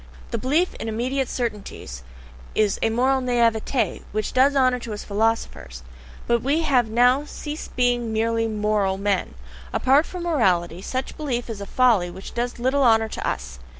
The 0.31 0.39
belief 0.39 0.73
in 0.79 0.87
"immediate 0.87 1.29
certainties" 1.29 2.01
is 2.55 2.79
a 2.81 2.89
MORAL 2.89 3.21
NAIVETE 3.21 4.01
which 4.11 4.33
does 4.33 4.55
honour 4.55 4.79
to 4.79 4.93
us 4.93 5.03
philosophers; 5.03 5.83
but 6.25 6.41
we 6.41 6.63
have 6.63 6.89
now 6.89 7.21
to 7.21 7.27
cease 7.27 7.67
being 7.67 8.11
"MERELY 8.11 8.47
moral" 8.47 8.97
men! 8.97 9.35
Apart 9.71 10.07
from 10.07 10.23
morality, 10.23 10.81
such 10.81 11.15
belief 11.17 11.51
is 11.51 11.61
a 11.61 11.67
folly 11.67 12.09
which 12.09 12.33
does 12.33 12.57
little 12.57 12.81
honour 12.81 13.09
to 13.09 13.27
us! 13.27 13.59